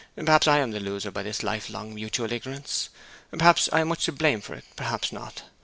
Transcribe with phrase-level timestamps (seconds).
[0.15, 2.89] Perhaps I am the loser by this life long mutual ignorance.
[3.37, 5.43] Perhaps I am much to blame for it; perhaps not.